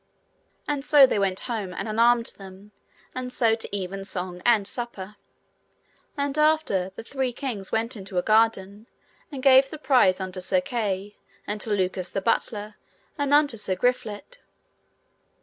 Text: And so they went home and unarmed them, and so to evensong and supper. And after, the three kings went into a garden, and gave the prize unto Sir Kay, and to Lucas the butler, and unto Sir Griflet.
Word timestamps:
And 0.67 0.83
so 0.83 1.05
they 1.05 1.19
went 1.19 1.41
home 1.41 1.75
and 1.75 1.87
unarmed 1.87 2.33
them, 2.39 2.71
and 3.13 3.31
so 3.31 3.53
to 3.53 3.67
evensong 3.71 4.41
and 4.43 4.67
supper. 4.67 5.15
And 6.17 6.39
after, 6.39 6.89
the 6.95 7.03
three 7.03 7.31
kings 7.31 7.71
went 7.71 7.95
into 7.95 8.17
a 8.17 8.23
garden, 8.23 8.87
and 9.31 9.43
gave 9.43 9.69
the 9.69 9.77
prize 9.77 10.19
unto 10.19 10.41
Sir 10.41 10.59
Kay, 10.59 11.17
and 11.45 11.61
to 11.61 11.69
Lucas 11.69 12.09
the 12.09 12.19
butler, 12.19 12.77
and 13.15 13.31
unto 13.31 13.57
Sir 13.57 13.75
Griflet. 13.75 14.39